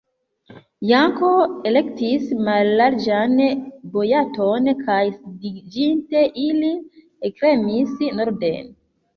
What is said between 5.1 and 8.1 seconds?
sidiĝinte, ili ekremis